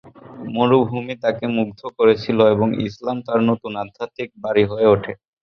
মরুভূমি 0.55 1.15
তাকে 1.23 1.45
মুগ্ধ 1.57 1.81
করেছিল 1.97 2.39
এবং 2.53 2.67
ইসলাম 2.87 3.17
তার 3.27 3.39
নতুন 3.49 3.71
আধ্যাত্মিক 3.83 4.29
বাড়ি 4.43 4.63
হয়ে 4.71 4.87
ওঠে। 4.93 5.13